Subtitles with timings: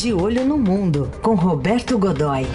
[0.00, 2.46] De Olho no Mundo, com Roberto Godoy.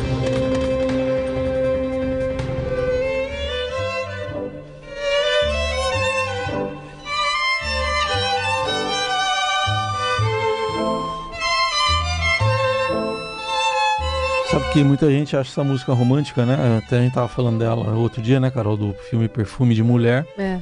[14.49, 16.80] Sabe que muita gente acha essa música romântica, né?
[16.84, 20.25] Até a gente tava falando dela outro dia, né, Carol, do filme Perfume de Mulher.
[20.35, 20.59] É.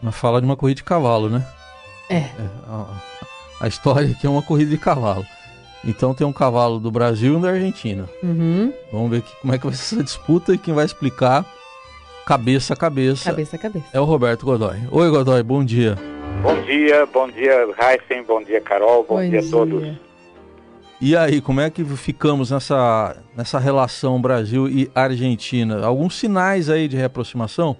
[0.00, 1.44] Mas fala de uma corrida de cavalo, né?
[2.08, 2.30] É.
[2.68, 2.86] a,
[3.62, 5.26] a história aqui é uma corrida de cavalo.
[5.84, 8.08] Então tem um cavalo do Brasil e um da Argentina.
[8.22, 8.72] Uhum.
[8.92, 11.44] Vamos ver que, como é que vai ser essa disputa e quem vai explicar
[12.26, 13.86] cabeça a cabeça, Cabeça a cabeça.
[13.92, 14.76] é o Roberto Godoy.
[14.90, 15.96] Oi, Godoy, bom dia.
[16.42, 19.82] Bom dia, bom dia, Heisen, bom dia, Carol, bom, dia a todos.
[21.00, 25.84] E aí, como é que ficamos nessa, nessa relação Brasil e Argentina?
[25.84, 27.76] Alguns sinais aí de reaproximação?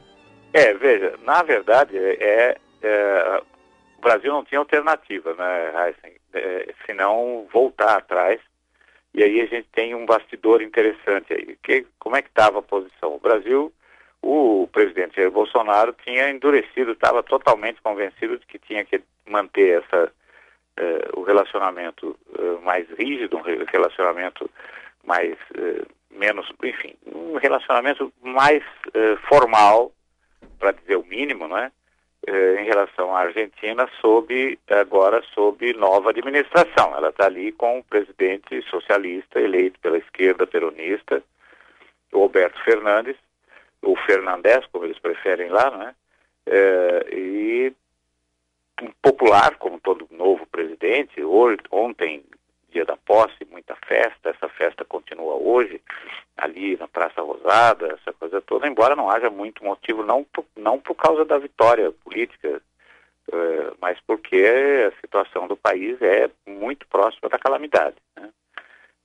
[0.52, 3.42] É, veja, na verdade, é, é,
[4.00, 8.41] o Brasil não tinha alternativa, né, Heisen, é, senão voltar atrás.
[9.12, 11.58] E aí a gente tem um bastidor interessante aí.
[11.62, 13.14] Que, como é que estava a posição?
[13.14, 13.70] O Brasil,
[14.22, 20.10] o presidente Jair Bolsonaro tinha endurecido, estava totalmente convencido de que tinha que manter essa,
[20.78, 24.48] eh, o relacionamento eh, mais rígido, um relacionamento
[25.05, 28.62] mais eh, menos, enfim, um relacionamento mais
[29.28, 29.92] formal,
[30.58, 31.70] para dizer o mínimo, né?
[32.28, 36.94] Em relação à Argentina, sob agora sob nova administração.
[36.96, 41.22] Ela está ali com o presidente socialista eleito pela esquerda peronista,
[42.12, 43.16] Roberto Fernandes,
[43.82, 45.94] ou Fernandes, como eles preferem lá, né?
[47.12, 47.72] e
[49.02, 51.22] popular, como todo novo presidente.
[51.22, 52.24] Hoje, ontem,
[52.70, 54.30] dia da posse, muita festa.
[54.30, 55.80] Essa festa continua hoje,
[56.36, 60.78] ali na Praça Rosada, essa coisa toda, embora não haja muito motivo, não por, não
[60.78, 62.62] por causa da vitória política,
[63.28, 64.44] uh, mas porque
[64.88, 67.96] a situação do país é muito próxima da calamidade.
[68.16, 68.30] Né?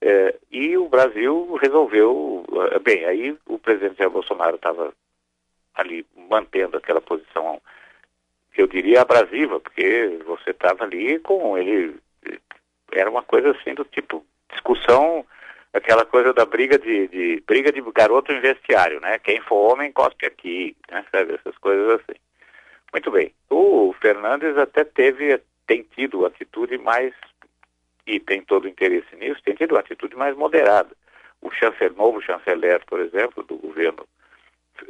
[0.03, 4.93] Uh, e o Brasil resolveu, uh, bem, aí o presidente Jair Bolsonaro estava
[5.75, 7.61] ali mantendo aquela posição
[8.57, 11.95] eu diria abrasiva, porque você estava ali com ele.
[12.99, 15.25] Era uma coisa assim do tipo discussão,
[15.73, 19.19] aquela coisa da briga de, de briga de garoto em vestiário, né?
[19.19, 21.05] Quem for homem, cospe aqui, né?
[21.11, 22.19] Sabe, essas coisas assim.
[22.93, 23.33] Muito bem.
[23.49, 27.13] O Fernandes até teve, tem tido atitude mais,
[28.07, 30.89] e tem todo o interesse nisso, tem tido atitude mais moderada.
[31.41, 34.07] O chanceler, novo chanceler, por exemplo, do governo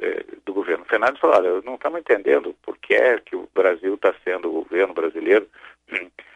[0.01, 3.95] eh, do governo Fernandes falou, olha, não estamos entendendo por que é que o Brasil
[3.95, 5.47] está sendo, o governo brasileiro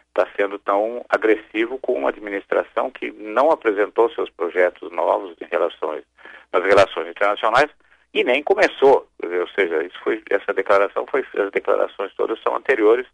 [0.10, 6.04] está sendo tão agressivo com uma administração que não apresentou seus projetos novos em relações,
[6.52, 7.70] nas relações internacionais
[8.14, 9.08] e nem começou.
[9.24, 13.08] Ou seja, isso foi, essa declaração foi, as declarações todas são anteriores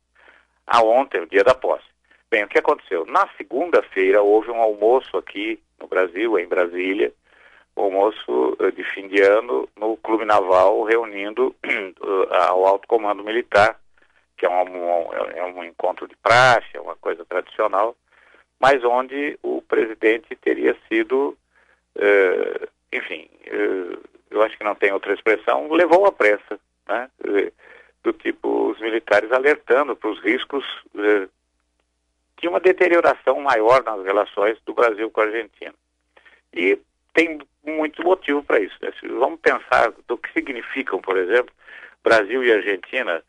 [0.66, 1.86] a ontem, o dia da posse.
[2.32, 3.06] Bem, o que aconteceu?
[3.06, 7.14] Na segunda-feira houve um almoço aqui no Brasil, em Brasília,
[7.76, 11.56] almoço eh, de fim de ano no Clube Naval, reunindo
[12.50, 13.80] ao alto comando militar,
[14.38, 17.96] que é um, é um encontro de praxe, é uma coisa tradicional,
[18.60, 21.38] mas onde o presidente teria sido,
[21.96, 27.10] uh, enfim, uh, eu acho que não tem outra expressão, levou a pressa, né?
[28.04, 30.64] Do tipo, os militares alertando para os riscos
[30.94, 31.30] uh,
[32.38, 35.74] de uma deterioração maior nas relações do Brasil com a Argentina.
[36.54, 36.78] E
[37.14, 38.76] tem muito motivo para isso.
[38.82, 38.92] Né?
[39.18, 41.54] Vamos pensar do que significam, por exemplo,
[42.04, 43.24] Brasil e Argentina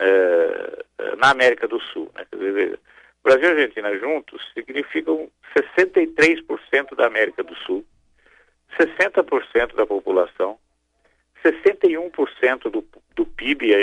[0.00, 0.84] eh,
[1.18, 2.10] na América do Sul.
[2.14, 2.24] Né?
[2.32, 2.78] Dizer,
[3.22, 5.30] Brasil e Argentina juntos significam
[5.76, 7.84] 63% da América do Sul,
[8.78, 10.58] 60% da população,
[11.44, 12.84] 61% do,
[13.14, 13.74] do PIB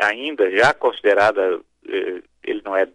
[0.00, 2.88] ainda já considerada, eh, ele não é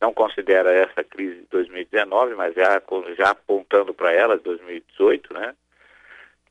[0.00, 2.80] não considera essa crise de 2019, mas já,
[3.18, 5.54] já apontando para ela, 2018, né?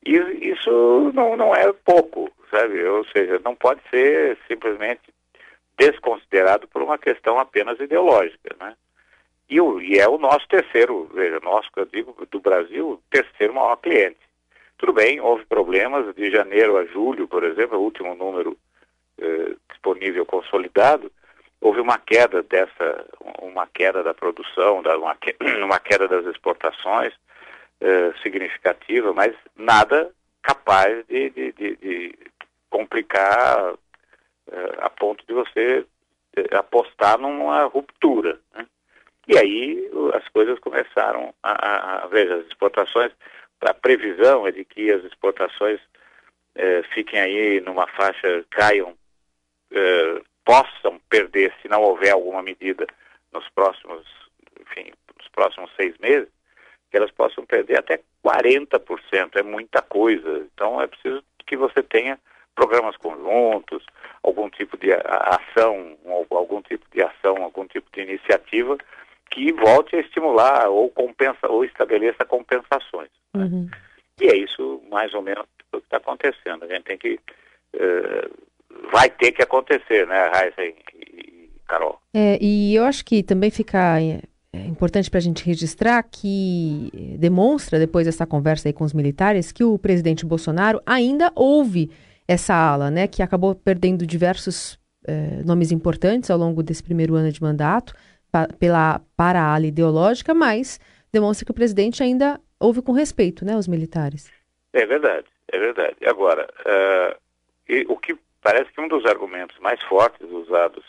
[0.06, 0.16] E
[0.52, 2.84] isso não, não é pouco, sabe?
[2.86, 5.02] Ou seja, não pode ser simplesmente
[5.80, 8.76] desconsiderado por uma questão apenas ideológica, né?
[9.50, 13.78] E, o, e é o nosso terceiro, veja, nosso, eu digo, do Brasil, terceiro maior
[13.78, 14.20] cliente.
[14.78, 18.56] Tudo bem, houve problemas de janeiro a julho, por exemplo, o último número
[19.18, 21.12] eh, disponível consolidado,
[21.60, 23.06] houve uma queda dessa,
[23.42, 25.18] uma queda da produção, uma,
[25.66, 27.14] uma queda das exportações
[27.82, 30.12] eh, significativa, mas nada
[30.44, 32.18] capaz de, de, de, de
[32.70, 33.74] complicar
[34.80, 35.86] a ponto de você
[36.36, 38.40] eh, apostar numa ruptura.
[38.54, 38.66] Né?
[39.28, 43.12] E aí as coisas começaram a, a, a, veja, as exportações,
[43.62, 45.80] a previsão é de que as exportações
[46.94, 48.98] fiquem aí numa faixa, caiam
[50.50, 52.88] possam perder se não houver alguma medida
[53.32, 54.04] nos próximos,
[54.60, 56.28] enfim, nos próximos seis meses,
[56.90, 60.40] que elas possam perder até 40%, é muita coisa.
[60.52, 62.20] Então é preciso que você tenha
[62.60, 63.86] programas conjuntos,
[64.22, 68.78] algum tipo de ação, algum tipo de ação, algum tipo de iniciativa
[69.32, 73.10] que volte a estimular ou compensa ou estabeleça compensações.
[73.34, 73.46] Né?
[73.46, 73.70] Uhum.
[74.20, 76.66] E é isso mais ou menos o que está acontecendo.
[76.66, 77.18] A gente tem que
[77.76, 78.30] uh,
[78.92, 81.98] vai ter que acontecer, né, Raíssa e, e Carol.
[82.14, 84.22] É, e eu acho que também fica é,
[84.52, 89.54] é importante para a gente registrar que demonstra depois dessa conversa aí com os militares
[89.54, 91.90] que o presidente Bolsonaro ainda ouve
[92.30, 97.32] essa ala, né, que acabou perdendo diversos é, nomes importantes ao longo desse primeiro ano
[97.32, 97.92] de mandato
[98.32, 100.80] pa, pela, para a ala ideológica, mas
[101.12, 104.32] demonstra que o presidente ainda ouve com respeito, né, os militares.
[104.74, 105.96] É verdade, é verdade.
[106.06, 107.20] Agora, uh,
[107.68, 110.86] e, o que parece que um dos argumentos mais fortes usados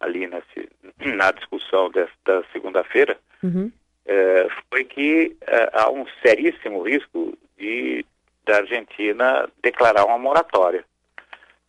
[0.00, 0.70] ali nesse,
[1.04, 3.70] na discussão desta segunda-feira uhum.
[4.06, 8.06] uh, foi que uh, há um seríssimo risco de
[8.52, 10.84] da Argentina declarar uma moratória.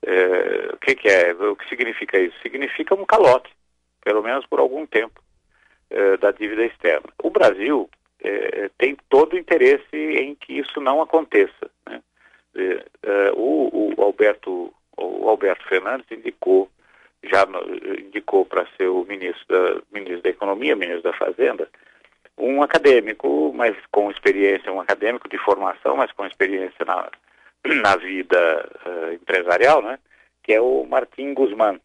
[0.05, 1.33] É, o que, que, é?
[1.33, 2.37] O que significa isso?
[2.41, 3.49] Significa um calote,
[4.03, 5.21] pelo menos por algum tempo,
[5.89, 7.07] é, da dívida externa.
[7.23, 7.89] O Brasil
[8.21, 11.69] é, tem todo o interesse em que isso não aconteça.
[11.87, 12.01] Né?
[12.55, 16.69] É, é, o, o, Alberto, o Alberto Fernandes indicou
[17.25, 17.47] já
[17.99, 21.69] indicou para ser o ministro da, ministro da Economia, ministro da Fazenda,
[22.37, 27.09] um acadêmico, mas com experiência, um acadêmico de formação, mas com experiência na,
[27.81, 29.99] na vida uh, empresarial, né?
[30.41, 31.79] Que é o Martim Guzmán,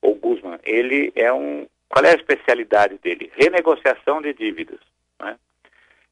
[0.00, 0.58] ou Guzmán.
[0.64, 1.66] Ele é um...
[1.88, 3.30] Qual é a especialidade dele?
[3.36, 4.80] Renegociação de dívidas,
[5.20, 5.38] né?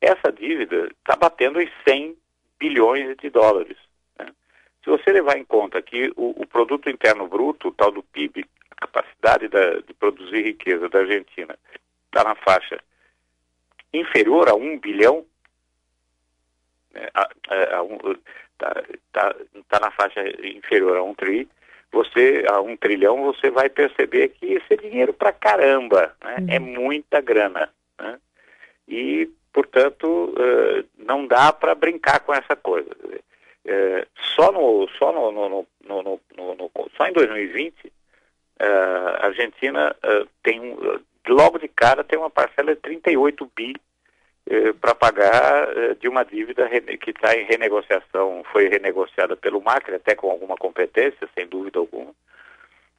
[0.00, 2.16] Essa dívida está batendo em 100
[2.58, 3.76] bilhões de dólares.
[4.18, 4.26] Né?
[4.82, 8.46] Se você levar em conta que o, o produto interno bruto, o tal do PIB,
[8.70, 11.58] a capacidade da, de produzir riqueza da Argentina,
[12.06, 12.80] está na faixa
[13.92, 15.24] inferior a um bilhão,
[16.92, 17.28] está
[18.74, 19.34] né, tá,
[19.68, 21.48] tá, na faixa inferior a um tri,
[21.92, 26.36] você a um trilhão você vai perceber que isso é dinheiro para caramba, né?
[26.38, 26.46] uhum.
[26.48, 28.18] é muita grana, né?
[28.88, 32.90] e portanto uh, não dá para brincar com essa coisa.
[33.64, 37.90] Uh, só no só no, no, no, no, só em 2020 uh,
[38.58, 38.66] eh,
[39.20, 39.94] a Argentina
[40.42, 43.74] tem um, logo de cara tem uma parcela de 38 bi
[44.46, 46.68] eh, para pagar eh, de uma dívida
[46.98, 52.12] que está em renegociação, foi renegociada pelo Macri, até com alguma competência, sem dúvida alguma,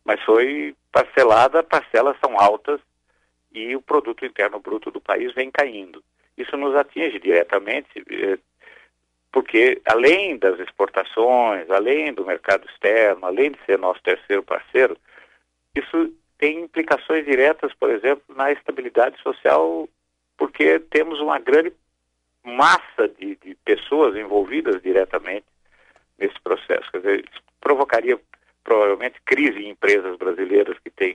[0.06, 2.80] mas foi parcelada, parcelas são altas
[3.52, 6.04] e o produto interno bruto do país vem caindo.
[6.38, 8.38] Isso nos atinge diretamente, eh,
[9.32, 14.98] porque além das exportações, além do mercado externo, além de ser nosso terceiro parceiro,
[15.76, 19.88] isso tem implicações diretas, por exemplo, na estabilidade social,
[20.36, 21.72] porque temos uma grande
[22.44, 25.46] massa de, de pessoas envolvidas diretamente
[26.18, 26.92] nesse processo.
[26.92, 28.20] Quer dizer, isso provocaria
[28.64, 31.14] provavelmente crise em empresas brasileiras que têm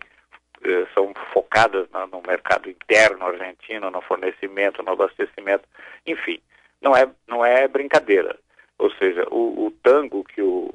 [0.62, 5.64] eh, são focadas no, no mercado interno argentino, no fornecimento, no abastecimento,
[6.06, 6.40] enfim,
[6.80, 8.38] não é não é brincadeira.
[8.78, 10.72] Ou seja, o, o tango que o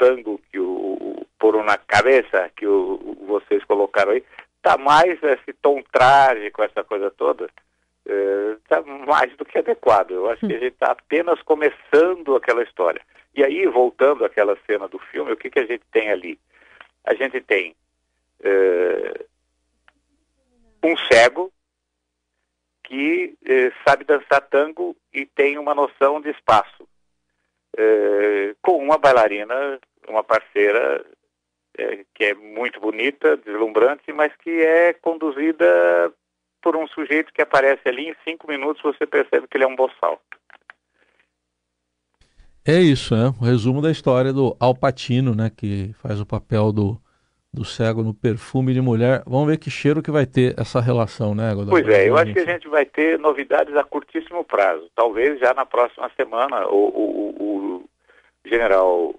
[0.00, 4.22] tango que o por uma cabeça que o, vocês colocaram aí,
[4.56, 7.48] está mais esse tom trágico, essa coisa toda,
[8.04, 10.10] está é, mais do que adequado.
[10.10, 13.00] Eu acho que a gente está apenas começando aquela história.
[13.34, 16.38] E aí, voltando àquela cena do filme, o que, que a gente tem ali?
[17.04, 17.74] A gente tem
[18.42, 19.24] é,
[20.84, 21.50] um cego
[22.84, 26.86] que é, sabe dançar tango e tem uma noção de espaço,
[27.80, 31.04] é, com uma bailarina, uma parceira
[31.78, 36.12] é, que é muito bonita, deslumbrante, mas que é conduzida
[36.62, 39.76] por um sujeito que aparece ali em cinco minutos você percebe que ele é um
[39.76, 40.20] boçal.
[42.66, 47.00] É isso, é o resumo da história do Alpatino, né, que faz o papel do,
[47.52, 49.22] do cego no perfume de mulher.
[49.26, 51.70] Vamos ver que cheiro que vai ter essa relação, né, Godot?
[51.70, 54.88] Pois é, eu acho que a gente vai ter novidades a curtíssimo prazo.
[54.94, 57.84] Talvez já na próxima semana o, o, o
[58.44, 59.14] general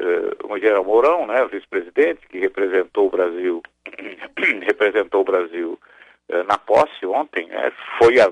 [0.00, 3.62] uh, o general Mourão, né, o vice-presidente que representou o Brasil,
[4.62, 5.78] representou o Brasil
[6.30, 8.30] uh, na posse ontem, né, foi a,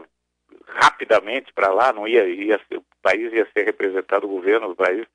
[0.66, 5.06] rapidamente para lá, não ia, ia o país ia ser representado, o governo do país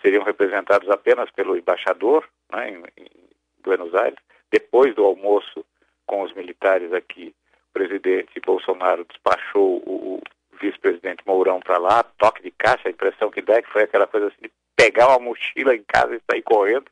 [0.00, 3.23] seriam representados apenas pelo embaixador, né, em
[3.64, 4.18] Buenos Aires.
[4.50, 5.64] Depois do almoço
[6.06, 7.34] com os militares aqui,
[7.70, 10.22] o presidente Bolsonaro despachou o, o
[10.60, 14.06] vice-presidente Mourão para lá, toque de caixa, a impressão que dá é que foi aquela
[14.06, 16.86] coisa assim de pegar uma mochila em casa e sair correndo.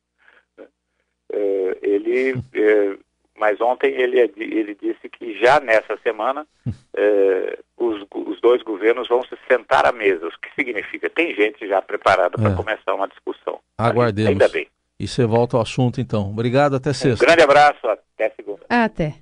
[1.31, 2.97] É, ele, é,
[3.39, 6.47] mas ontem ele, ele disse que já nessa semana
[6.95, 10.27] é, os, os dois dois governos vão se sentar à mesa.
[10.27, 11.09] O que significa?
[11.09, 12.55] Tem gente já preparada para É.
[12.55, 13.61] começar uma discussão.
[13.79, 14.31] Aguardemos.
[14.31, 14.69] Ainda bem.
[15.03, 16.31] E você volta ao assunto então.
[16.31, 17.27] Obrigado, até Um sexta.
[17.27, 18.61] grande abraço, até segunda.
[18.69, 19.15] Até.